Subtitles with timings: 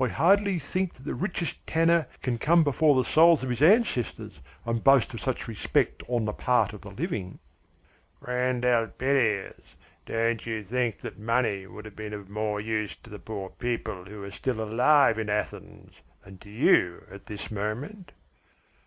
[0.00, 4.40] I hardly think that the richest tanner can come before the souls of his ancestors
[4.64, 7.38] and boast of such respect on the part of the living."
[8.18, 9.60] "Friend Elpidias,
[10.06, 14.06] don't you think that money would have been of more use to the poor people
[14.06, 15.92] who are still alive in Athens
[16.24, 18.12] than to you at this moment?"